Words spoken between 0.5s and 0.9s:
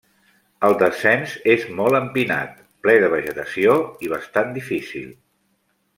El